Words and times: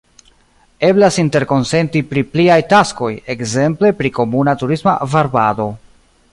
Eblas 0.87 1.19
interkonsenti 1.23 2.01
pri 2.13 2.23
pliaj 2.31 2.57
taskoj, 2.73 3.11
ekzemple 3.35 3.95
pri 4.01 4.15
komuna 4.19 4.59
turisma 4.63 4.99
varbado. 5.17 5.73